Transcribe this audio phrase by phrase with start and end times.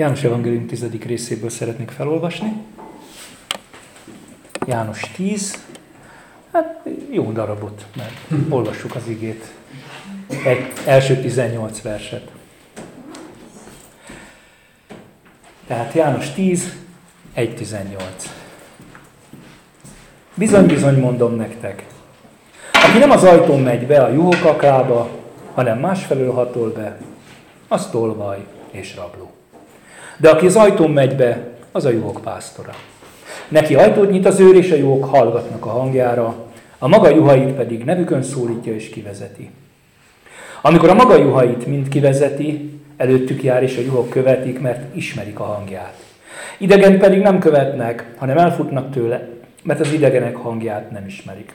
[0.00, 0.86] János Evangélium 10.
[1.06, 2.52] részéből szeretnék felolvasni.
[4.66, 5.64] János 10,
[6.52, 8.12] hát jó darabot, mert
[8.48, 9.52] olvassuk az igét.
[10.44, 12.30] Egy, első 18 verset.
[15.66, 16.76] Tehát János 10,
[17.36, 17.98] 1.18.
[20.34, 21.86] Bizony-bizony mondom nektek,
[22.72, 25.10] aki nem az ajtón megy be a juhokakába,
[25.54, 26.98] hanem másfelől hatol be,
[27.68, 29.38] az tolvaj és rabló.
[30.20, 32.74] De aki az ajtón megy be, az a juhok pásztora.
[33.48, 36.34] Neki ajtót nyit az őr, és a juhok hallgatnak a hangjára,
[36.78, 39.50] a maga juhait pedig nevükön szólítja és kivezeti.
[40.62, 45.44] Amikor a maga juhait mind kivezeti, előttük jár, és a juhok követik, mert ismerik a
[45.44, 45.94] hangját.
[46.58, 49.28] Idegen pedig nem követnek, hanem elfutnak tőle,
[49.62, 51.54] mert az idegenek hangját nem ismerik.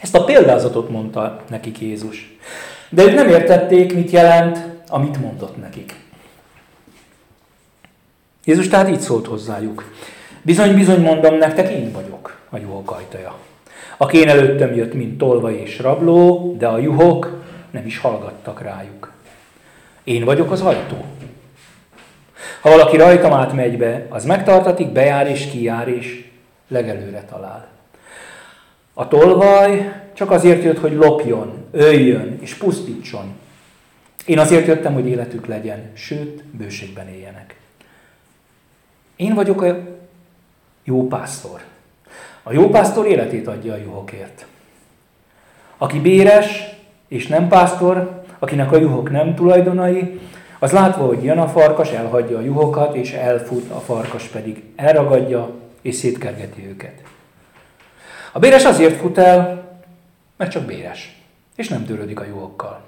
[0.00, 2.36] Ezt a példázatot mondta nekik Jézus.
[2.88, 4.58] De ők nem értették, mit jelent,
[4.88, 5.94] amit mondott nekik.
[8.44, 9.92] Jézus tehát így szólt hozzájuk.
[10.42, 13.34] Bizony, bizony mondom nektek, én vagyok a juhok ajtaja.
[13.96, 19.12] Aki én előttem jött, mint tolva és rabló, de a juhok nem is hallgattak rájuk.
[20.04, 21.04] Én vagyok az ajtó.
[22.60, 26.24] Ha valaki rajtam átmegy be, az megtartatik, bejár és kijár, és
[26.68, 27.68] legelőre talál.
[28.94, 33.34] A tolvaj csak azért jött, hogy lopjon, öljön és pusztítson.
[34.26, 37.59] Én azért jöttem, hogy életük legyen, sőt, bőségben éljenek.
[39.20, 39.78] Én vagyok a
[40.84, 41.60] jó pásztor.
[42.42, 44.46] A jó pásztor életét adja a juhokért.
[45.78, 46.64] Aki béres
[47.08, 50.20] és nem pásztor, akinek a juhok nem tulajdonai,
[50.58, 55.50] az látva, hogy jön a farkas, elhagyja a juhokat, és elfut, a farkas pedig elragadja,
[55.80, 57.02] és szétkergeti őket.
[58.32, 59.68] A béres azért fut el,
[60.36, 61.22] mert csak béres,
[61.56, 62.80] és nem törődik a juhokkal.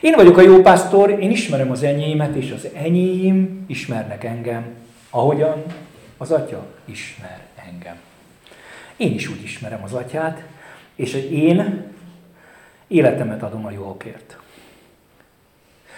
[0.00, 4.80] Én vagyok a jó pásztor, én ismerem az enyémet, és az enyém ismernek engem,
[5.14, 5.62] ahogyan
[6.16, 7.96] az atya ismer engem.
[8.96, 10.42] Én is úgy ismerem az atyát,
[10.94, 11.84] és én
[12.86, 14.36] életemet adom a juhokért.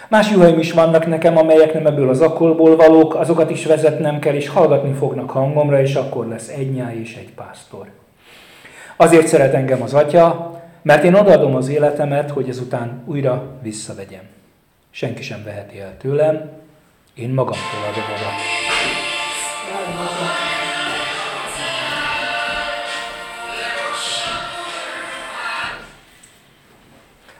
[0.07, 4.33] Más juhaim is vannak nekem, amelyek nem ebből az akkolból valók, azokat is vezetnem kell,
[4.33, 7.89] és hallgatni fognak hangomra, és akkor lesz egy nyáj és egy pásztor.
[8.95, 14.23] Azért szeret engem az atya, mert én odaadom az életemet, hogy ezután újra visszavegyem.
[14.89, 16.49] Senki sem veheti el tőlem,
[17.13, 18.94] én magamtól adom oda.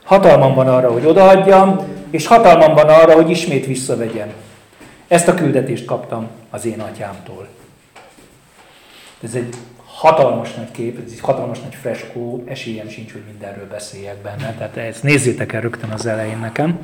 [0.03, 1.79] Hatalmam van arra, hogy odaadjam,
[2.09, 4.33] és hatalmam van arra, hogy ismét visszavegyem.
[5.07, 7.47] Ezt a küldetést kaptam az én atyámtól.
[9.23, 14.17] Ez egy hatalmas nagy kép, ez egy hatalmas nagy freskó, esélyem sincs, hogy mindenről beszéljek
[14.17, 16.79] benne, tehát ezt nézzétek el rögtön az elején nekem.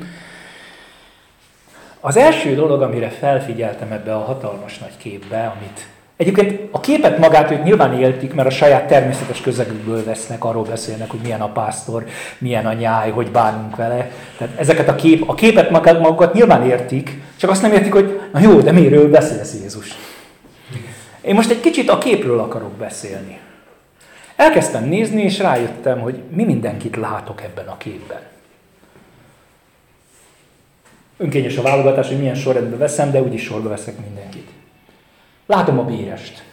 [2.03, 5.87] Az első dolog, amire felfigyeltem ebbe a hatalmas nagy képbe, amit
[6.21, 11.09] Egyébként a képet magát ők nyilván éltik, mert a saját természetes közegükből vesznek, arról beszélnek,
[11.09, 12.05] hogy milyen a pásztor,
[12.37, 14.11] milyen a nyáj, hogy bánunk vele.
[14.37, 18.19] Tehát ezeket a, kép, a képet magát, magukat nyilván értik, csak azt nem értik, hogy
[18.33, 19.97] na jó, de miről beszélsz Jézus?
[21.21, 23.39] Én most egy kicsit a képről akarok beszélni.
[24.35, 28.19] Elkezdtem nézni, és rájöttem, hogy mi mindenkit látok ebben a képben.
[31.21, 34.49] Önkényes a válogatás, hogy milyen sorrendben veszem, de úgyis sorba veszek mindenkit.
[35.45, 36.43] Látom a bérest.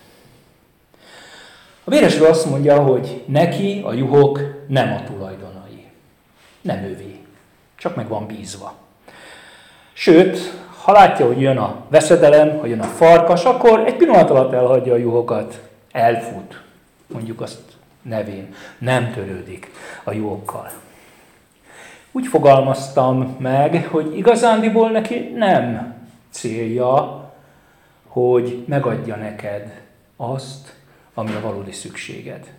[1.85, 5.87] A béresről azt mondja, hogy neki a juhok nem a tulajdonai.
[6.61, 7.19] Nem ővé.
[7.77, 8.75] Csak meg van bízva.
[9.93, 10.39] Sőt,
[10.83, 14.93] ha látja, hogy jön a veszedelem, ha jön a farkas, akkor egy pillanat alatt elhagyja
[14.93, 15.61] a juhokat,
[15.93, 16.63] elfut,
[17.07, 17.61] mondjuk azt
[18.03, 19.71] nevén, nem törődik
[20.05, 20.71] a juhokkal.
[22.19, 25.95] Úgy fogalmaztam meg, hogy igazándiból neki nem
[26.31, 27.25] célja
[28.07, 29.81] hogy megadja neked
[30.17, 30.75] azt,
[31.15, 32.53] ami a valódi szükséged.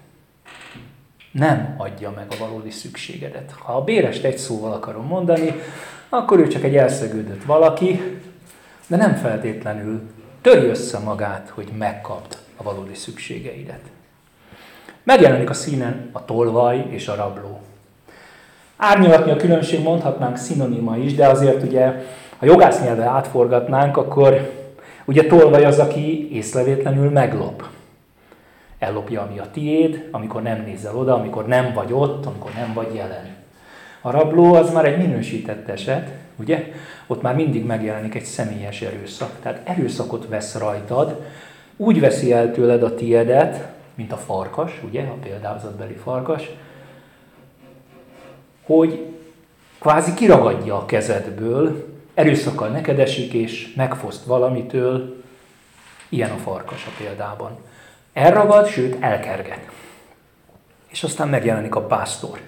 [1.31, 3.51] Nem adja meg a valódi szükségedet.
[3.51, 5.53] Ha a bérest egy szóval akarom mondani,
[6.09, 8.19] akkor ő csak egy elszegődött valaki,
[8.87, 10.01] de nem feltétlenül
[10.41, 13.81] törj össze magát, hogy megkapd a valódi szükségeidet.
[15.03, 17.58] Megjelenik a színen a tolvaj és a rabló.
[18.81, 21.93] Árnyalatni a különbség mondhatnánk szinonima is, de azért ugye,
[22.37, 24.57] ha jogász nyelve átforgatnánk, akkor
[25.09, 27.67] Ugye tolvaj az, aki észrevétlenül meglop.
[28.79, 32.95] Ellopja, ami a tiéd, amikor nem nézel oda, amikor nem vagy ott, amikor nem vagy
[32.95, 33.35] jelen.
[34.01, 36.71] A rabló az már egy minősített eset, ugye?
[37.07, 39.31] Ott már mindig megjelenik egy személyes erőszak.
[39.41, 41.21] Tehát erőszakot vesz rajtad,
[41.77, 46.49] úgy veszi el tőled a tiédet, mint a farkas, ugye, a példázatbeli farkas,
[48.69, 49.05] hogy
[49.79, 55.23] kvázi kiragadja a kezedből erőszakkal nekedesik és megfoszt valamitől,
[56.09, 57.57] ilyen a farkas a példában.
[58.13, 59.59] Elragad, sőt elkerget.
[60.87, 62.39] És aztán megjelenik a pásztor.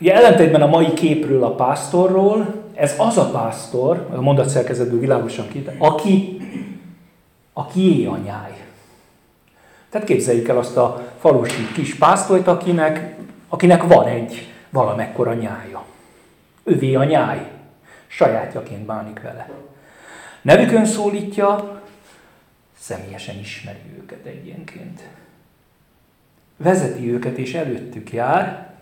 [0.00, 5.64] Ugye ellentétben a mai képről a pásztorról, ez az a pásztor, a mondatszerkezetből világosan ki,
[5.78, 6.38] aki,
[7.52, 8.65] aki a nyáj.
[9.88, 13.16] Tehát képzeljük el azt a falusi kis pásztolyt, akinek,
[13.48, 15.84] akinek van egy valamekkora nyája.
[16.64, 17.50] Övé a nyáj.
[18.06, 19.50] Sajátjaként bánik vele.
[20.42, 21.82] Nevükön szólítja,
[22.78, 25.00] személyesen ismeri őket egyenként.
[26.56, 28.74] Vezeti őket és előttük jár,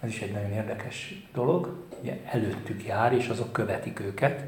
[0.00, 4.42] ez is egy nagyon érdekes dolog, ugye előttük jár, és azok követik őket.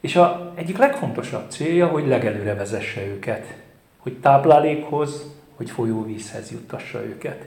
[0.00, 3.54] És a egyik legfontosabb célja, hogy legelőre vezesse őket,
[4.02, 5.26] hogy táplálékhoz,
[5.56, 7.46] hogy folyóvízhez juttassa őket.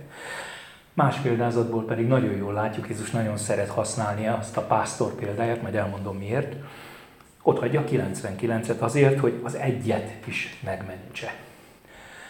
[0.93, 5.75] Más példázatból pedig nagyon jól látjuk, Jézus nagyon szeret használni azt a pásztor példáját, majd
[5.75, 6.55] elmondom miért.
[7.41, 11.33] Ott hagyja 99-et azért, hogy az egyet is megmentse.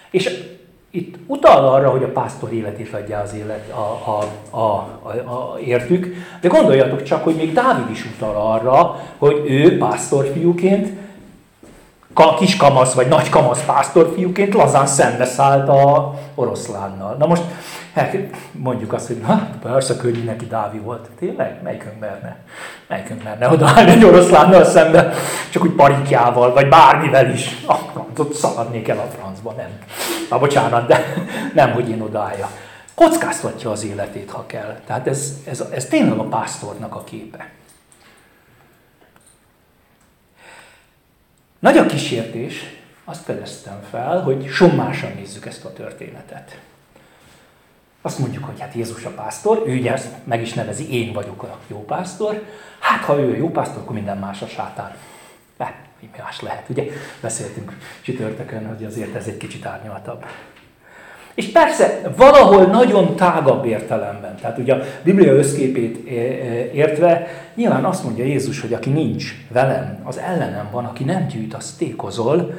[0.09, 0.53] És
[0.89, 4.23] itt utal arra, hogy a pásztor életét adja az élet, a, a,
[4.57, 4.65] a,
[5.01, 10.89] a, a, értük, de gondoljatok csak, hogy még Dávid is utal arra, hogy ő pásztorfiúként,
[12.37, 17.15] kis kamasz vagy nagy kamasz pásztorfiúként lazán szembeszállt a oroszlánnal.
[17.19, 17.43] Na most
[18.51, 21.09] mondjuk azt, hogy na, persze könnyű neki Dávi volt.
[21.19, 21.59] Tényleg?
[21.63, 22.37] Melyikünk merne?
[22.87, 25.13] Melyikünk merne odaállni egy oroszlánnal szembe,
[25.49, 27.63] csak úgy parikjával, vagy bármivel is.
[27.65, 27.79] Ah,
[28.17, 29.69] ott szaladnék el a francba, nem.
[30.29, 31.03] Na, bocsánat, de
[31.53, 32.49] nem, hogy én odaállja.
[32.95, 34.79] Kockáztatja az életét, ha kell.
[34.87, 37.54] Tehát ez, ez, ez tényleg a pásztornak a képe.
[41.65, 42.63] Nagy a kísértés,
[43.03, 46.59] azt fedeztem fel, hogy sommásan nézzük ezt a történetet.
[48.01, 51.43] Azt mondjuk, hogy hát Jézus a pásztor, ő ugye ezt meg is nevezi, én vagyok
[51.43, 52.43] a jó pásztor.
[52.79, 54.95] Hát, ha ő a jó pásztor, akkor minden más a sátán.
[55.57, 56.83] De, mi más lehet, ugye?
[57.21, 60.25] Beszéltünk csütörtökön, hogy azért ez egy kicsit árnyaltabb.
[61.35, 66.09] És persze, valahol nagyon tágabb értelemben, tehát ugye a Biblia összképét
[66.73, 71.53] értve, nyilván azt mondja Jézus, hogy aki nincs velem, az ellenem van, aki nem gyűjt,
[71.53, 72.53] az tékozol.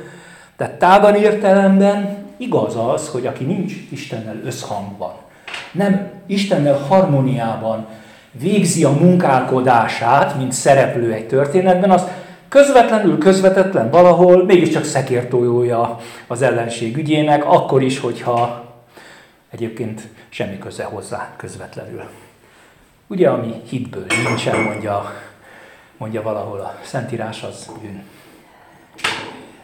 [0.56, 5.12] Tehát tágan értelemben igaz az, hogy aki nincs Istennel összhangban,
[5.72, 7.86] nem Istennel harmóniában
[8.40, 12.06] végzi a munkálkodását, mint szereplő egy történetben, az
[12.48, 18.65] közvetlenül, közvetetlen valahol mégiscsak szekértójója az ellenség ügyének, akkor is, hogyha
[19.50, 22.02] egyébként semmi köze hozzá közvetlenül.
[23.06, 25.12] Ugye, ami hitből nincsen, mondja,
[25.96, 28.02] mondja valahol a Szentírás, az bűn.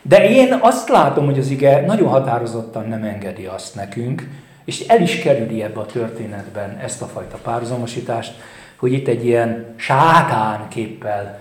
[0.03, 4.29] De én azt látom, hogy az ige nagyon határozottan nem engedi azt nekünk,
[4.65, 8.33] és el is kerüli ebbe a történetben ezt a fajta párhuzamosítást,
[8.77, 11.39] hogy itt egy ilyen sátán képpel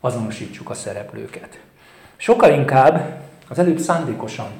[0.00, 1.60] azonosítsuk a szereplőket.
[2.16, 4.50] Sokkal inkább, az előbb szándékosan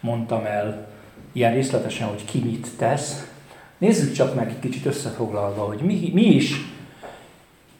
[0.00, 0.86] mondtam el
[1.32, 3.26] ilyen részletesen, hogy ki mit tesz.
[3.78, 6.54] Nézzük csak meg egy kicsit összefoglalva, hogy mi, mi, is,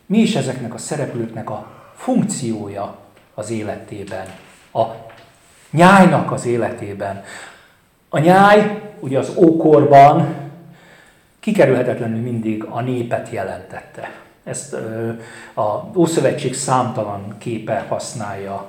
[0.06, 2.98] mi is ezeknek a szereplőknek a funkciója
[3.34, 4.26] az életében,
[4.72, 4.82] a
[5.70, 7.24] nyájnak az életében.
[8.08, 10.34] A nyáj ugye az ókorban
[11.40, 14.10] kikerülhetetlenül mindig a népet jelentette.
[14.44, 14.76] Ezt
[15.54, 18.68] a Ószövetség számtalan képe használja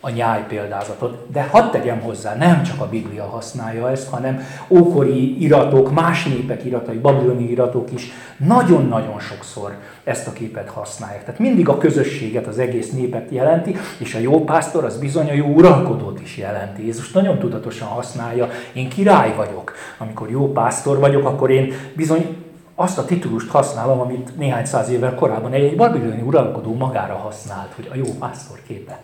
[0.00, 1.26] a nyáj példázatot.
[1.32, 6.64] De hadd tegyem hozzá, nem csak a Biblia használja ezt, hanem ókori iratok, más népek
[6.64, 11.24] iratai, babiloni iratok is nagyon-nagyon sokszor ezt a képet használják.
[11.24, 15.32] Tehát mindig a közösséget, az egész népet jelenti, és a jó pásztor az bizony a
[15.34, 16.84] jó uralkodót is jelenti.
[16.84, 19.74] Jézus nagyon tudatosan használja, én király vagyok.
[19.98, 22.37] Amikor jó pásztor vagyok, akkor én bizony
[22.80, 27.72] azt a titulust használom, amit néhány száz évvel korábban egy, egy babiloni uralkodó magára használt,
[27.74, 29.00] hogy a jó pásztor képe.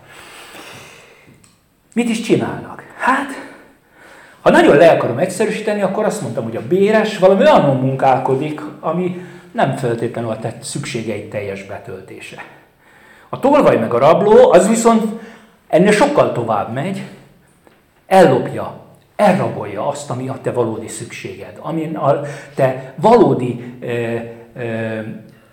[1.95, 2.83] Mit is csinálnak?
[2.99, 3.29] Hát,
[4.41, 9.27] ha nagyon le akarom egyszerűsíteni, akkor azt mondtam, hogy a béres valami olyan munkálkodik, ami
[9.53, 12.45] nem feltétlenül a tett szükségeit teljes betöltése.
[13.29, 15.21] A tolvaj meg a rabló, az viszont
[15.69, 17.03] ennél sokkal tovább megy,
[18.07, 18.84] ellopja,
[19.17, 22.21] elrabolja azt, ami a te valódi szükséged, ami a
[22.55, 25.05] te valódi e, e,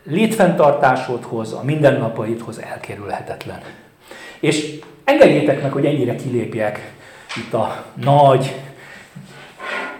[0.04, 3.60] létfenntartásodhoz, a mindennapaidhoz elkerülhetetlen.
[4.40, 4.80] És
[5.12, 6.94] Engedjétek meg, hogy ennyire kilépjek
[7.38, 8.56] itt a nagy,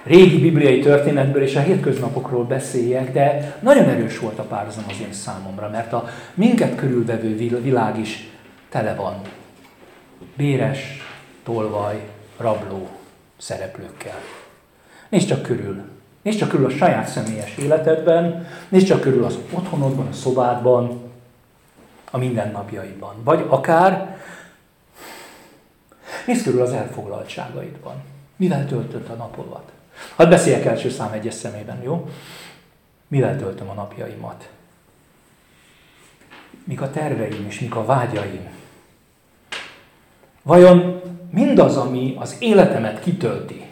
[0.04, 5.14] régi bibliai történetből és a hétköznapokról beszéljek, de nagyon erős volt a párhuzam az én
[5.14, 8.30] számomra, mert a minket körülvevő világ is
[8.70, 9.22] tele van.
[10.38, 10.80] Béres,
[11.44, 12.00] tolvaj,
[12.38, 12.90] rabló
[13.42, 14.20] szereplőkkel.
[15.10, 15.82] Nézd csak körül.
[16.22, 21.12] Nézd csak körül a saját személyes életedben, nézd csak körül az otthonodban, a szobádban,
[22.12, 23.24] a mindennapjaidban.
[23.24, 24.18] Vagy akár
[26.26, 27.96] nézd körül az elfoglaltságaidban.
[28.36, 29.72] Mivel töltött a napodat?
[30.16, 32.10] Hadd beszéljek első szám egyes szemében, jó?
[33.08, 34.50] Mivel töltöm a napjaimat?
[36.64, 38.61] Mik a terveim és mik a vágyaim?
[40.44, 43.66] Vajon mindaz, ami az életemet kitölti,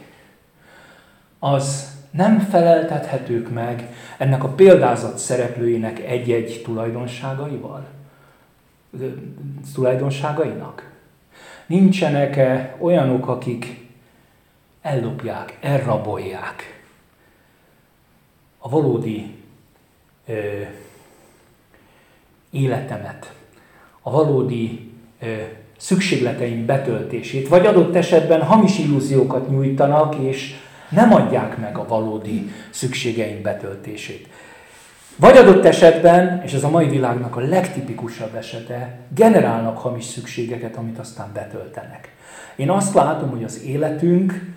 [1.40, 7.88] az nem feleltethetők meg ennek a példázat szereplőinek egy-egy tulajdonságaival?
[9.74, 10.92] Tulajdonságainak?
[11.66, 13.88] Nincsenek-e olyanok, akik
[14.82, 16.84] ellopják, elrabolják
[18.58, 19.36] a valódi
[20.26, 20.62] ö,
[22.50, 23.34] életemet,
[24.02, 25.44] a valódi ö,
[25.80, 30.56] szükségleteim betöltését, vagy adott esetben hamis illúziókat nyújtanak, és
[30.90, 34.28] nem adják meg a valódi szükségeink betöltését.
[35.16, 41.00] Vagy adott esetben, és ez a mai világnak a legtipikusabb esete, generálnak hamis szükségeket, amit
[41.00, 42.14] aztán betöltenek.
[42.56, 44.54] Én azt látom, hogy az életünk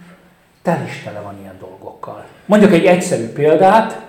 [0.62, 2.24] tel is tele van ilyen dolgokkal.
[2.46, 4.00] Mondjuk egy egyszerű példát,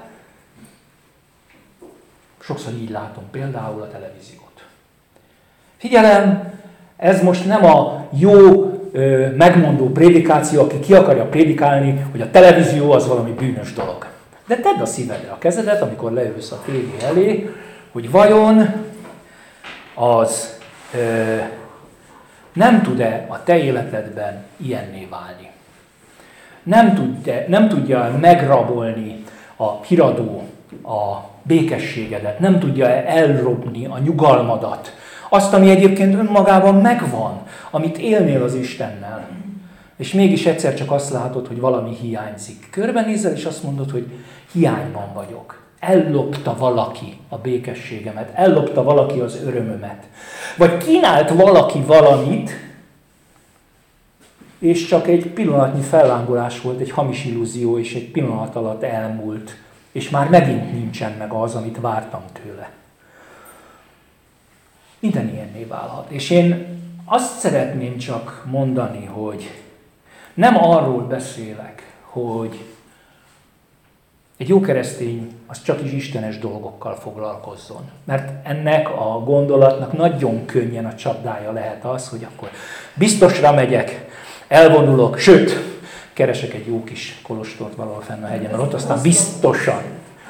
[2.39, 4.65] sokszor így látom például a televíziót.
[5.77, 6.53] Figyelem,
[6.97, 8.71] ez most nem a jó
[9.37, 14.07] megmondó prédikáció, aki ki akarja prédikálni, hogy a televízió az valami bűnös dolog.
[14.47, 17.49] De tedd a szívedre a kezedet, amikor leülsz a tévé elé,
[17.91, 18.69] hogy vajon
[19.95, 20.59] az
[20.93, 21.35] ö,
[22.53, 25.49] nem tud-e a te életedben ilyenné válni.
[26.63, 29.23] Nem tudja, nem tudja megrabolni
[29.55, 30.43] a híradó
[30.83, 34.93] a békességedet, nem tudja elrobni a nyugalmadat,
[35.33, 39.27] azt, ami egyébként önmagában megvan, amit élnél az Istennel.
[39.97, 42.67] És mégis egyszer csak azt látod, hogy valami hiányzik.
[42.71, 44.05] Körbenézel, és azt mondod, hogy
[44.51, 45.61] hiányban vagyok.
[45.79, 50.03] Ellopta valaki a békességemet, ellopta valaki az örömömet.
[50.57, 52.51] Vagy kínált valaki valamit,
[54.59, 59.55] és csak egy pillanatnyi fellángolás volt, egy hamis illúzió, és egy pillanat alatt elmúlt,
[59.91, 62.69] és már megint nincsen meg az, amit vártam tőle.
[65.03, 66.09] Minden ilyenné válhat.
[66.09, 66.65] És én
[67.05, 69.51] azt szeretném csak mondani, hogy
[70.33, 72.63] nem arról beszélek, hogy
[74.37, 77.89] egy jó keresztény az csak is istenes dolgokkal foglalkozzon.
[78.03, 82.49] Mert ennek a gondolatnak nagyon könnyen a csapdája lehet az, hogy akkor
[82.93, 84.09] biztosra megyek,
[84.47, 85.51] elvonulok, sőt,
[86.13, 89.81] keresek egy jó kis kolostort valahol fenn a hegyen, ott aztán biztosan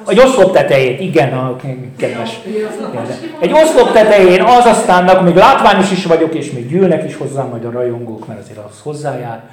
[0.08, 1.56] egy oszlop tetején, igen, a
[1.98, 2.40] kedves.
[3.40, 7.66] Egy oszlop tetején az aztán, még látványos is vagyok, és még gyűlnek is hozzám majd
[7.66, 9.44] a rajongók, mert azért az hozzájár.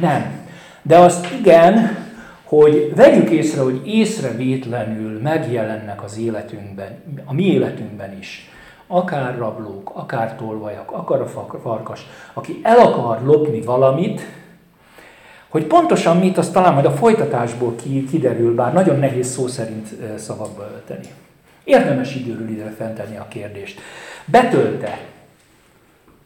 [0.00, 0.44] Nem.
[0.82, 1.96] De azt igen,
[2.44, 8.50] hogy vegyük észre, hogy észrevétlenül megjelennek az életünkben, a mi életünkben is.
[8.86, 11.26] Akár rablók, akár tolvajak, akár a
[11.62, 14.20] farkas, aki el akar lopni valamit,
[15.56, 17.74] hogy pontosan mit, azt talán majd a folytatásból
[18.10, 21.08] kiderül, bár nagyon nehéz szó szerint szavakba ölteni.
[21.64, 23.80] Érdemes időről időre fentenni a kérdést.
[24.24, 25.00] Betölte,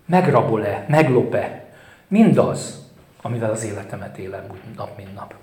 [0.06, 1.64] megrabol-e, meglop-e
[2.08, 2.84] mindaz,
[3.22, 5.34] amivel az életemet élem úgy nap, mint nap.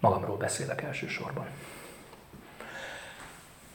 [0.00, 1.44] Magamról beszélek elsősorban.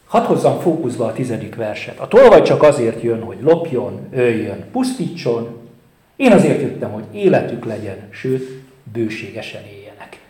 [0.07, 1.99] Hadd hozzam fókuszba a tizedik verset.
[1.99, 5.69] A tolvaj csak azért jön, hogy lopjon, öljön, pusztítson.
[6.15, 8.62] Én azért jöttem, hogy életük legyen, sőt,
[8.93, 10.21] bőségesen éljenek.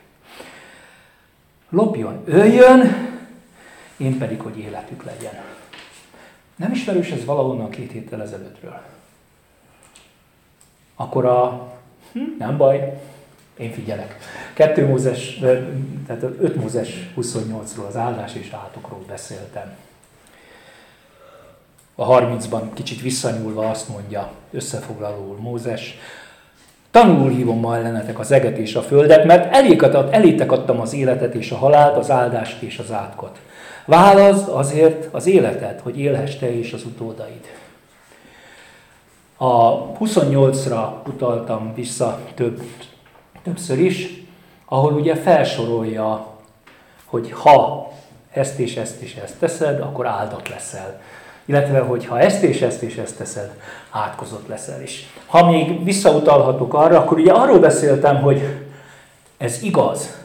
[1.69, 3.11] Lopjon, öljön,
[3.97, 5.41] én pedig, hogy életük legyen.
[6.55, 8.81] Nem ismerős ez valahonnan két héttel ezelőttről.
[10.95, 11.71] Akkor a,
[12.11, 13.01] hm, nem baj,
[13.57, 14.17] én figyelek.
[14.53, 15.39] Kettő Mózes,
[16.07, 19.75] tehát 5 Mózes 28-ról, az áldás és átokról beszéltem.
[21.95, 25.97] A 30-ban kicsit visszanyúlva azt mondja, összefoglalóul Mózes,
[26.93, 30.93] Tanul hívom ma ellenetek az eget és a földet, mert eléket ad, elétek adtam az
[30.93, 33.39] életet és a halált, az áldást és az átkot.
[33.85, 37.41] Válaszd azért az életet, hogy élhess te és az utódaid.
[39.37, 42.61] A 28-ra utaltam vissza több,
[43.43, 44.23] többször is,
[44.65, 46.27] ahol ugye felsorolja,
[47.05, 47.87] hogy ha
[48.31, 50.99] ezt és ezt és ezt teszed, akkor áldott leszel
[51.45, 53.51] illetve hogy ha ezt és ezt és ezt teszed,
[53.89, 55.07] átkozott leszel is.
[55.25, 58.41] Ha még visszautalhatok arra, akkor ugye arról beszéltem, hogy
[59.37, 60.21] ez igaz.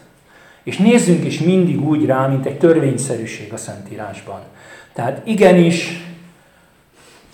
[0.62, 4.40] És nézzünk is mindig úgy rá, mint egy törvényszerűség a Szentírásban.
[4.92, 6.06] Tehát igenis,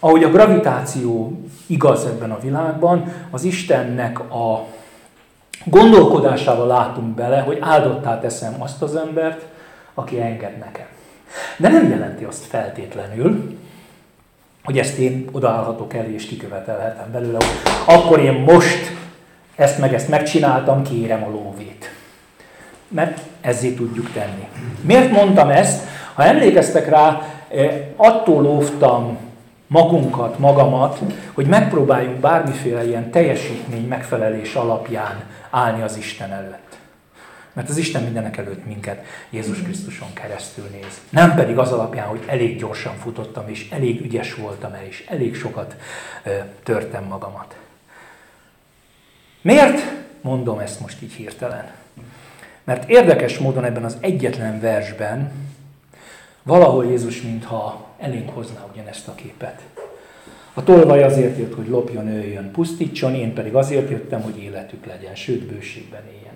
[0.01, 4.67] ahogy a gravitáció igaz ebben a világban, az Istennek a
[5.65, 9.45] gondolkodásával látunk bele, hogy áldottá teszem azt az embert,
[9.95, 10.87] aki enged nekem.
[11.57, 13.59] De nem jelenti azt feltétlenül,
[14.65, 18.93] hogy ezt én odaállhatok elé és kikövetelhetem belőle, hogy akkor én most
[19.57, 21.91] ezt meg ezt megcsináltam, kérem a lóvét.
[22.89, 24.49] Mert ezzé tudjuk tenni.
[24.81, 25.87] Miért mondtam ezt?
[26.15, 29.19] Ha emlékeztek rá, eh, attól lóvtam
[29.67, 30.99] magunkat, magamat,
[31.33, 36.74] hogy megpróbáljunk bármiféle ilyen teljesítmény megfelelés alapján állni az Isten előtt.
[37.55, 41.01] Mert az Isten mindenek előtt minket Jézus Krisztuson keresztül néz.
[41.11, 45.35] Nem pedig az alapján, hogy elég gyorsan futottam, és elég ügyes voltam el, és elég
[45.35, 45.77] sokat
[46.63, 47.57] törtem magamat.
[49.43, 49.81] Miért
[50.21, 51.73] mondom ezt most így hirtelen?
[52.65, 55.33] Mert érdekes módon ebben az egyetlen versben
[56.43, 59.63] valahol Jézus mintha elénk hozná ugyanezt a képet.
[60.55, 65.15] A tolvaj azért jött, hogy lopjon, öljön, pusztítson, én pedig azért jöttem, hogy életük legyen,
[65.15, 66.34] sőt bőségben éljenek.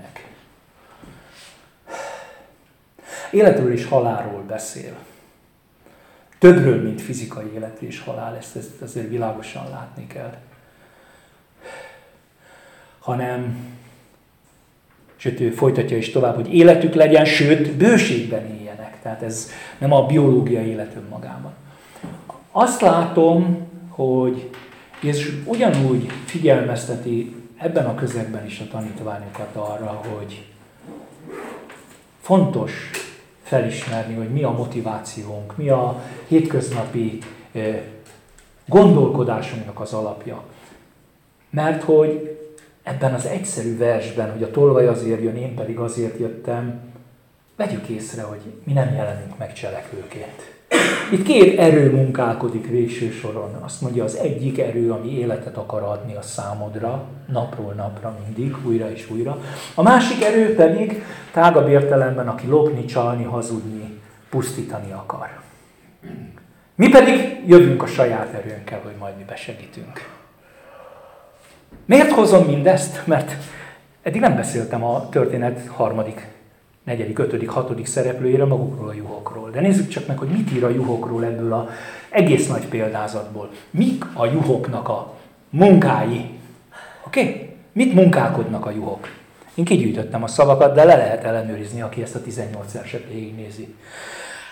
[3.31, 4.93] Életről és halálról beszél.
[6.39, 10.37] Többről, mint fizikai élet és halál, ezt, ezt azért világosan látni kell.
[12.99, 13.57] Hanem,
[15.17, 19.01] sőt, ő folytatja is tovább, hogy életük legyen, sőt, bőségben éljenek.
[19.03, 21.53] Tehát ez nem a biológiai élet önmagában.
[22.53, 24.51] Azt látom, hogy
[25.03, 30.47] Jézus ugyanúgy figyelmezteti ebben a közegben is a tanítványokat arra, hogy
[32.21, 32.91] fontos
[33.49, 37.19] felismerni, hogy mi a motivációnk, mi a hétköznapi
[38.67, 40.43] gondolkodásunknak az alapja.
[41.51, 42.39] Mert hogy
[42.83, 46.81] ebben az egyszerű versben, hogy a tolvaj azért jön, én pedig azért jöttem,
[47.57, 50.58] vegyük észre, hogy mi nem jelenünk meg cselekvőként.
[51.11, 53.55] Itt két erő munkálkodik végső soron.
[53.61, 58.91] Azt mondja, az egyik erő, ami életet akar adni a számodra, napról napra mindig, újra
[58.91, 59.39] és újra.
[59.75, 65.29] A másik erő pedig tágabb értelemben, aki lopni, csalni, hazudni, pusztítani akar.
[66.75, 70.09] Mi pedig jövünk a saját erőnkkel, hogy majd mi besegítünk.
[71.85, 73.07] Miért hozom mindezt?
[73.07, 73.33] Mert
[74.03, 76.27] eddig nem beszéltem a történet harmadik
[76.89, 79.51] negyedik, ötödik, hatodik szereplőjére magukról a juhokról.
[79.51, 81.69] De nézzük csak meg, hogy mit ír a juhokról ebből a
[82.11, 83.51] egész nagy példázatból.
[83.71, 85.15] Mik a juhoknak a
[85.51, 86.31] munkái?
[87.07, 87.21] Oké?
[87.21, 87.49] Okay?
[87.73, 89.09] Mit munkálkodnak a juhok?
[89.55, 93.75] Én kigyűjtöttem a szavakat, de le lehet ellenőrizni, aki ezt a 18 verset végignézi.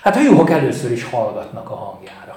[0.02, 2.36] Hát a juhok először is hallgatnak a hangjára.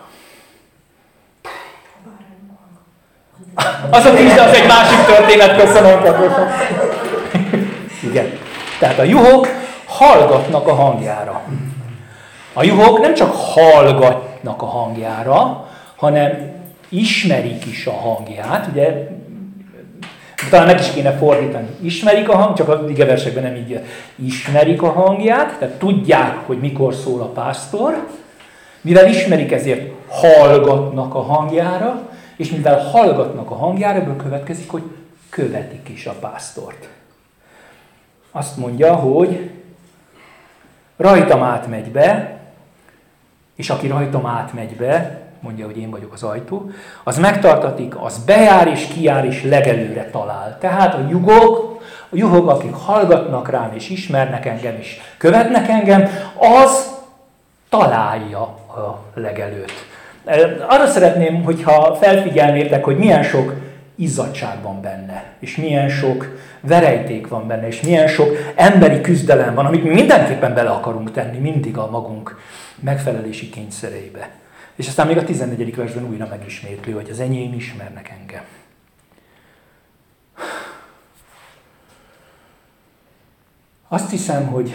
[3.89, 5.99] Az a tíz, az egy másik történet, köszönöm.
[8.09, 8.31] Igen.
[8.79, 9.47] Tehát a juhok
[9.99, 11.41] hallgatnak a hangjára.
[12.53, 16.51] A juhok nem csak hallgatnak a hangjára, hanem
[16.89, 19.07] ismerik is a hangját, ugye
[20.49, 21.67] talán meg is kéne fordítani.
[21.81, 23.79] Ismerik a hang, csak a igeversekben nem így
[24.15, 28.07] Ismerik a hangját, tehát tudják, hogy mikor szól a pásztor,
[28.81, 34.83] mivel ismerik, ezért hallgatnak a hangjára, és mivel hallgatnak a hangjára, ebből következik, hogy
[35.29, 36.87] követik is a pásztort.
[38.31, 39.49] Azt mondja, hogy
[40.99, 42.37] rajtam átmegy be,
[43.55, 46.69] és aki rajtam átmegy be, mondja, hogy én vagyok az ajtó,
[47.03, 50.57] az megtartatik, az bejár és kijár és legelőre talál.
[50.59, 56.09] Tehát a jugok, a juhok, akik hallgatnak rám és ismernek engem és követnek engem,
[56.61, 56.97] az
[57.69, 59.73] találja a legelőt.
[60.67, 63.53] Arra szeretném, hogyha felfigyelnétek, hogy milyen sok
[63.99, 69.65] izzadság van benne, és milyen sok verejték van benne, és milyen sok emberi küzdelem van,
[69.65, 72.39] amit mi mindenképpen bele akarunk tenni mindig a magunk
[72.79, 74.29] megfelelési kényszereibe.
[74.75, 75.75] És aztán még a 14.
[75.75, 78.43] versben újra megismétli, hogy az enyém ismernek engem.
[83.87, 84.71] Azt hiszem, hogy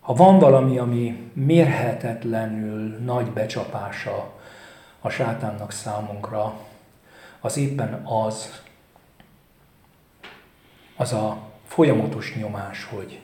[0.00, 4.40] ha van valami, ami mérhetetlenül nagy becsapása
[5.02, 6.58] a sátánnak számunkra,
[7.40, 8.60] az éppen az,
[10.96, 13.20] az a folyamatos nyomás, hogy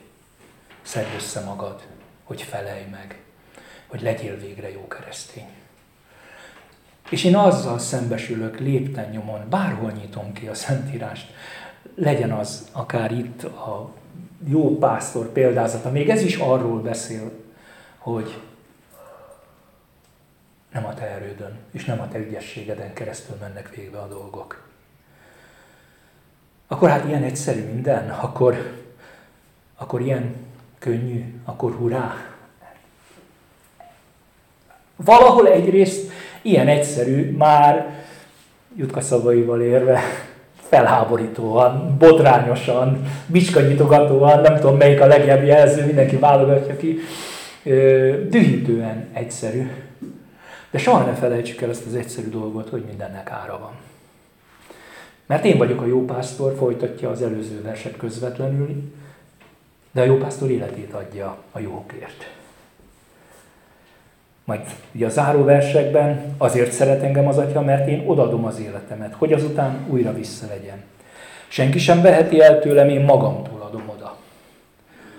[0.81, 1.85] szedd össze magad,
[2.23, 3.21] hogy felej meg,
[3.87, 5.47] hogy legyél végre jó keresztény.
[7.09, 11.33] És én azzal szembesülök lépten nyomon, bárhol nyitom ki a Szentírást,
[11.95, 13.91] legyen az akár itt a
[14.47, 17.31] jó pásztor példázata, még ez is arról beszél,
[17.97, 18.41] hogy
[20.73, 24.67] nem a te erődön, és nem a te ügyességeden keresztül mennek végbe a dolgok.
[26.67, 28.73] Akkor hát ilyen egyszerű minden, akkor,
[29.77, 30.35] akkor ilyen
[30.79, 32.15] könnyű, akkor hurrá.
[34.95, 37.97] Valahol egyrészt ilyen egyszerű, már
[38.75, 39.99] Jutka szavaival érve,
[40.69, 46.99] felháborítóan, botrányosan, bicskanyitogatóan, nem tudom melyik a legjobb jelző, mindenki válogatja ki,
[48.29, 49.69] dühítően egyszerű.
[50.69, 53.71] De soha ne felejtsük el ezt az egyszerű dolgot, hogy mindennek ára van.
[55.25, 58.93] Mert én vagyok a jó pásztor, folytatja az előző verset közvetlenül,
[59.91, 62.29] de a jó pásztor életét adja a jókért.
[64.43, 69.13] Majd ugye a záró versekben azért szeret engem az atya, mert én odadom az életemet,
[69.13, 70.83] hogy azután újra visszavegyen.
[71.47, 74.15] Senki sem veheti el tőlem, én magamtól adom oda.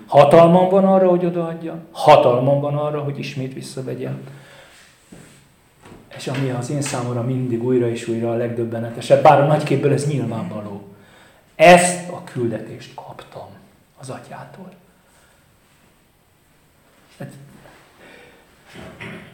[0.07, 4.27] Hatalmam van arra, hogy odaadjam, hatalmam van arra, hogy ismét visszavegyem.
[6.21, 10.07] És ami az én számomra mindig újra és újra a legdöbbenetesebb, bár a nagyképből ez
[10.07, 10.87] nyilvánvaló.
[11.55, 13.47] Ezt a küldetést kaptam
[13.97, 14.73] az atyától.
[17.17, 17.31] Hát,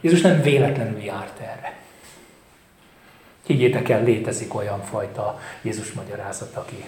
[0.00, 1.76] Jézus nem véletlenül járt erre.
[3.46, 6.84] Higgyétek el, létezik olyan fajta Jézus magyarázat, aki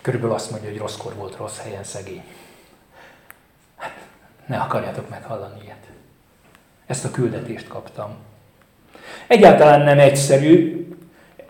[0.00, 2.24] körülbelül azt mondja, hogy rosszkor volt, rossz helyen szegény.
[3.76, 4.06] Hát,
[4.46, 5.86] ne akarjátok meghallani ilyet.
[6.86, 8.16] Ezt a küldetést kaptam.
[9.28, 10.86] Egyáltalán nem egyszerű,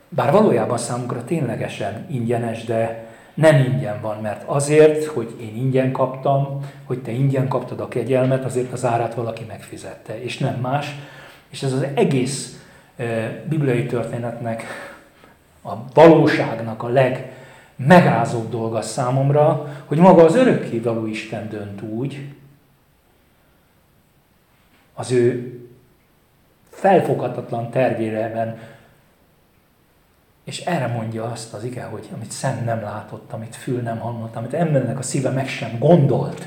[0.09, 6.61] bár valójában számunkra ténylegesen ingyenes, de nem ingyen van, mert azért, hogy én ingyen kaptam,
[6.85, 10.95] hogy te ingyen kaptad a kegyelmet, azért az árát valaki megfizette, és nem más.
[11.49, 12.63] És ez az egész
[13.49, 14.65] bibliai történetnek,
[15.65, 22.29] a valóságnak a legmegrázóbb dolga számomra, hogy maga az örökkévaló Isten dönt úgy,
[24.95, 25.58] az ő
[26.79, 28.59] felfoghatatlan tervéreben
[30.45, 34.37] és erre mondja azt az ige, hogy amit szem nem látott, amit fül nem hallott,
[34.37, 36.47] amit embernek a szíve meg sem gondolt,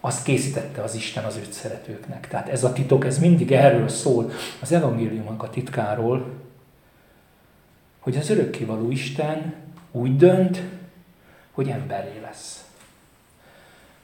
[0.00, 2.28] azt készítette az Isten az őt szeretőknek.
[2.28, 4.30] Tehát ez a titok, ez mindig erről szól,
[4.60, 6.30] az evangéliumnak a titkáról,
[7.98, 9.54] hogy az örökkévaló Isten
[9.92, 10.62] úgy dönt,
[11.52, 12.64] hogy emberé lesz.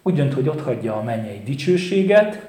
[0.03, 2.49] Úgy dönt, hogy ott hagyja a mennyei dicsőséget,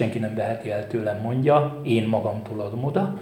[0.00, 3.18] senki nem veheti el tőlem, mondja, én magamtól adom oda,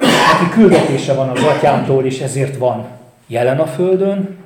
[0.00, 2.86] Neki küldetése van az atyámtól, és ezért van
[3.26, 4.38] jelen a földön,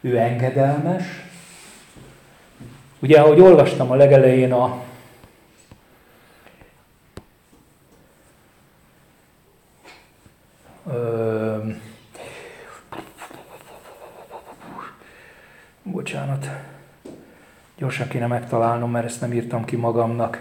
[0.00, 1.04] ő engedelmes.
[2.98, 4.82] Ugye, ahogy olvastam a legelején a
[10.86, 11.56] ö,
[15.82, 16.46] bocsánat,
[17.82, 20.40] gyorsan kéne megtalálnom, mert ezt nem írtam ki magamnak.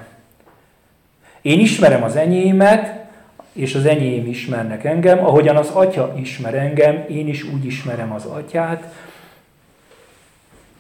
[1.42, 3.06] Én ismerem az enyémet,
[3.54, 8.26] és az enyém ismernek engem, ahogyan az atya ismer engem, én is úgy ismerem az
[8.26, 8.94] atyát.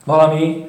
[0.05, 0.67] Valami,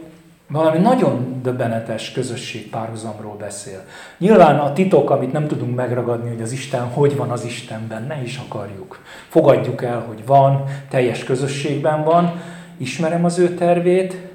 [0.49, 3.85] valami nagyon döbbenetes közösség párhuzamról beszél.
[4.19, 8.23] Nyilván a titok, amit nem tudunk megragadni, hogy az Isten hogy van az Istenben, ne
[8.23, 9.03] is akarjuk.
[9.29, 12.41] Fogadjuk el, hogy van, teljes közösségben van,
[12.77, 14.32] ismerem az ő tervét,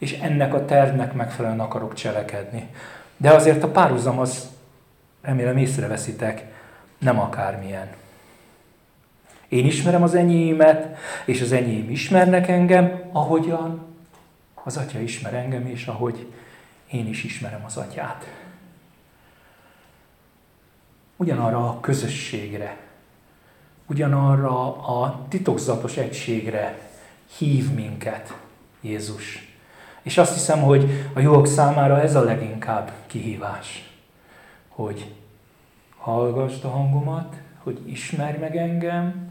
[0.00, 2.68] és ennek a tervnek megfelelően akarok cselekedni.
[3.16, 4.48] De azért a párhuzam az
[5.22, 6.44] remélem észreveszitek,
[6.98, 7.88] nem akármilyen.
[9.48, 13.86] Én ismerem az enyémet, és az enyém ismernek engem, ahogyan
[14.54, 16.32] az atya ismer engem, és ahogy
[16.90, 18.26] én is ismerem az atyát.
[21.16, 22.76] Ugyanarra a közösségre,
[23.86, 26.78] ugyanarra a titokzatos egységre
[27.38, 28.34] hív minket
[28.80, 29.49] Jézus.
[30.02, 33.90] És azt hiszem, hogy a jók számára ez a leginkább kihívás,
[34.68, 35.14] hogy
[35.98, 39.28] hallgassd a hangomat, hogy ismerj meg engem,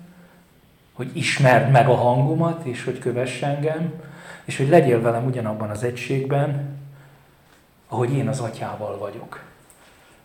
[0.93, 3.93] hogy ismerd meg a hangomat, és hogy kövess engem,
[4.45, 6.77] és hogy legyél velem ugyanabban az egységben,
[7.87, 9.43] ahogy én az atyával vagyok.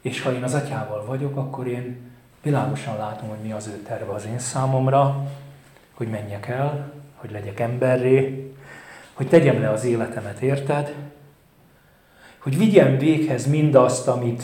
[0.01, 4.13] És ha én az atyával vagyok, akkor én világosan látom, hogy mi az ő terve
[4.13, 5.27] az én számomra,
[5.95, 8.54] hogy menjek el, hogy legyek emberré,
[9.15, 10.95] hogy tegyem le az életemet, érted?
[12.39, 14.43] Hogy vigyem véghez mindazt, amit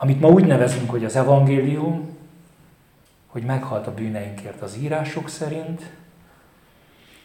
[0.00, 2.16] amit ma úgy nevezünk, hogy az evangélium,
[3.26, 5.82] hogy meghalt a bűneinkért az írások szerint,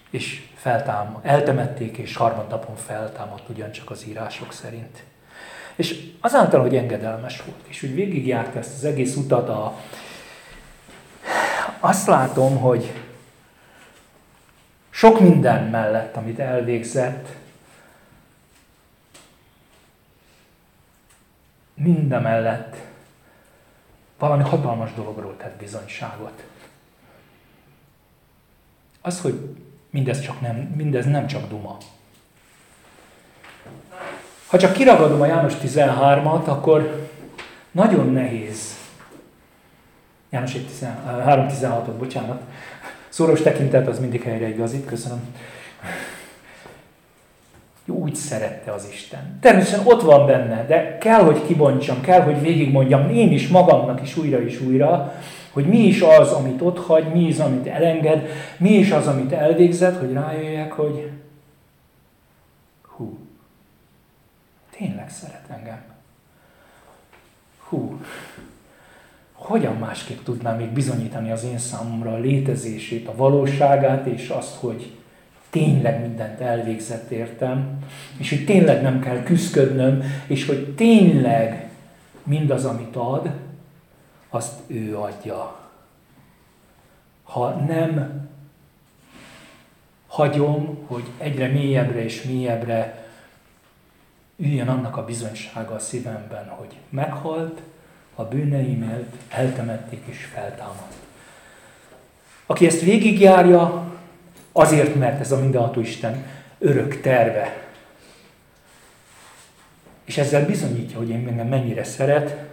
[0.10, 5.04] és feltám, eltemették, és harmadnapon feltámadt ugyancsak az írások szerint.
[5.76, 9.80] És azáltal, hogy engedelmes volt, és hogy végigjárta ezt az egész utat, a,
[11.80, 12.94] azt látom, hogy
[14.94, 17.28] sok minden mellett, amit elvégzett,
[21.74, 22.76] mindemellett
[24.18, 26.44] valami hatalmas dologról tett bizonyságot.
[29.02, 29.56] Az, hogy
[29.90, 31.78] mindez, csak nem, mindez nem csak duma.
[34.48, 37.10] Ha csak kiragadom a János 13-at, akkor
[37.72, 38.78] nagyon nehéz
[40.30, 42.42] János 3.16-ot, bocsánat.
[43.14, 45.36] Szoros tekintet, az mindig helyre igazít, köszönöm.
[47.86, 49.38] Úgy szerette az Isten.
[49.42, 54.18] Természetesen ott van benne, de kell, hogy kibontsam, kell, hogy végigmondjam én is magamnak is
[54.18, 55.14] újra és újra,
[55.52, 59.32] hogy mi is az, amit ott hagy, mi is, amit elenged, mi is az, amit
[59.32, 61.12] elvégzett, hogy rájöjjek, hogy
[62.82, 63.18] hú,
[64.78, 65.82] tényleg szeret engem.
[67.58, 68.00] Hú,
[69.44, 74.92] hogyan másképp tudnám még bizonyítani az én számomra a létezését, a valóságát, és azt, hogy
[75.50, 77.80] tényleg mindent elvégzett értem,
[78.18, 81.70] és hogy tényleg nem kell küzdködnöm, és hogy tényleg
[82.24, 83.32] mindaz, amit ad,
[84.30, 85.60] azt ő adja.
[87.24, 88.22] Ha nem
[90.08, 93.08] hagyom, hogy egyre mélyebbre és mélyebbre
[94.36, 97.62] üljön annak a bizonysága a szívemben, hogy meghalt,
[98.16, 100.94] a bűneimért eltemették és feltámadt.
[102.46, 103.92] Aki ezt végigjárja,
[104.52, 106.26] azért, mert ez a mindenható Isten
[106.60, 107.58] örök terve.
[110.06, 112.52] És ezzel bizonyítja, hogy én engem mennyire szeret,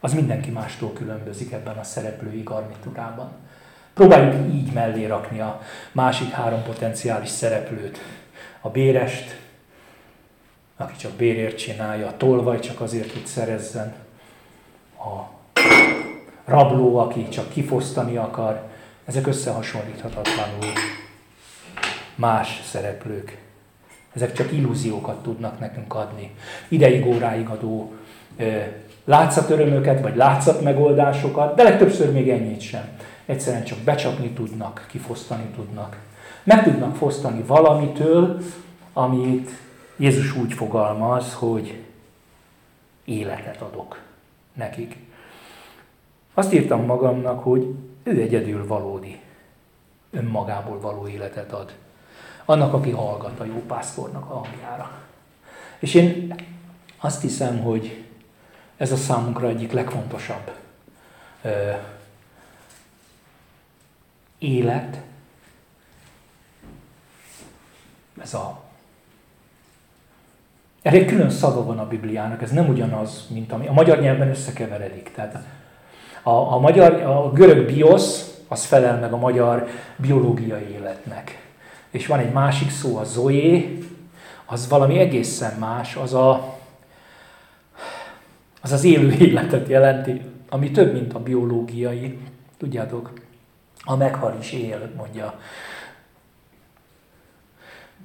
[0.00, 3.32] az mindenki mástól különbözik ebben a szereplői garnitúrában.
[3.94, 7.98] Próbáljuk így mellé rakni a másik három potenciális szereplőt.
[8.60, 9.40] A bérest,
[10.80, 13.94] aki csak bérért csinálja, a tolvaj csak azért, hogy szerezzen,
[14.98, 15.36] a
[16.44, 18.62] rabló, aki csak kifosztani akar,
[19.04, 20.72] ezek összehasonlíthatatlanul
[22.14, 23.38] más szereplők.
[24.12, 26.34] Ezek csak illúziókat tudnak nekünk adni.
[26.68, 27.92] Ideig óráig adó
[29.04, 32.88] látszatörömöket, vagy látszatmegoldásokat, de legtöbbször még ennyit sem.
[33.26, 35.96] Egyszerűen csak becsapni tudnak, kifosztani tudnak.
[36.44, 38.38] Meg tudnak fosztani valamitől,
[38.92, 39.50] amit
[39.98, 41.84] Jézus úgy fogalmaz, hogy
[43.04, 44.00] életet adok
[44.52, 44.96] nekik.
[46.34, 49.20] Azt írtam magamnak, hogy ő egyedül valódi,
[50.10, 51.74] önmagából való életet ad.
[52.44, 54.90] Annak, aki hallgat a jó pásztornak a hangjára.
[55.78, 56.34] És én
[56.98, 58.04] azt hiszem, hogy
[58.76, 60.52] ez a számunkra egyik legfontosabb
[61.42, 61.72] ö,
[64.38, 65.00] élet.
[68.20, 68.67] Ez a
[70.82, 75.12] erre külön szaga van a Bibliának, ez nem ugyanaz, mint ami a magyar nyelven összekeveredik.
[75.14, 75.44] Tehát
[76.22, 81.46] a, a, magyar, a görög biosz, az felel meg a magyar biológiai életnek.
[81.90, 83.78] És van egy másik szó, a zoé,
[84.44, 86.58] az valami egészen más, az a,
[88.62, 92.18] az az élő életet jelenti, ami több, mint a biológiai.
[92.58, 93.12] Tudjátok,
[93.84, 95.40] a meghal is él, mondja.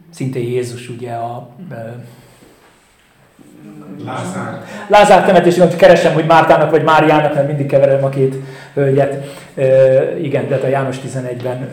[0.10, 1.50] Szinte Jézus ugye a
[4.06, 4.66] Lázár.
[4.88, 8.36] Lázár temetésében keresem, hogy Mártának vagy Máriának, mert mindig keverem a két
[8.74, 9.26] hölgyet.
[10.22, 11.70] igen, tehát a János 11-ben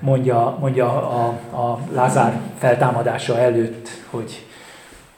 [0.00, 4.46] mondja, mondja a, a Lázár feltámadása előtt, hogy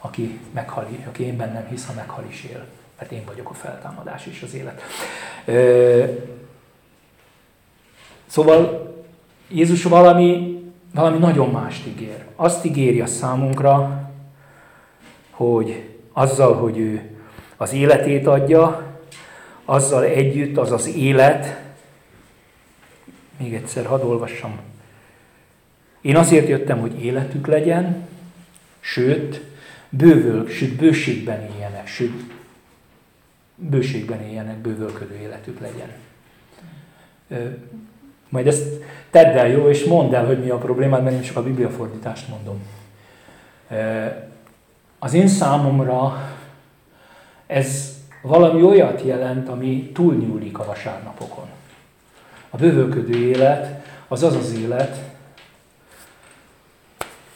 [0.00, 2.64] aki, meghal, aki én bennem hisz, ha meghal is él.
[2.98, 4.82] Mert én vagyok a feltámadás és az élet.
[8.26, 8.94] Szóval
[9.48, 10.60] Jézus valami,
[10.94, 12.24] valami nagyon mást ígér.
[12.36, 12.64] Azt
[13.02, 14.00] a számunkra,
[15.30, 17.10] hogy azzal, hogy ő
[17.56, 18.82] az életét adja,
[19.64, 21.60] azzal együtt az az élet,
[23.38, 24.58] még egyszer hadd olvassam.
[26.00, 28.08] Én azért jöttem, hogy életük legyen,
[28.80, 29.40] sőt,
[29.88, 32.22] bővöl, sőt, bőségben éljenek, sőt,
[33.54, 35.90] bőségben éljenek, bővölködő életük legyen.
[38.28, 38.64] Majd ezt
[39.10, 42.28] tedd el, jó, és mondd el, hogy mi a problémád, mert én csak a bibliafordítást
[42.28, 42.62] mondom.
[44.98, 46.30] Az én számomra
[47.46, 51.46] ez valami olyat jelent, ami túlnyúlik a vasárnapokon.
[52.50, 55.14] A bővölködő élet az az az élet,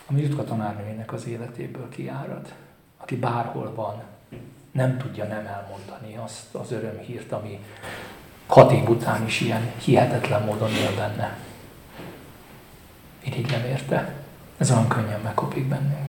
[0.07, 2.53] ami Jutka tanárnőjének az életéből kiárad,
[2.96, 4.03] aki bárhol van,
[4.73, 7.59] nem tudja nem elmondani azt az örömhírt, ami
[8.46, 11.38] hat év után is ilyen hihetetlen módon él benne.
[13.25, 14.14] Irigyem érte.
[14.59, 16.10] Ez olyan könnyen megkopik bennünk.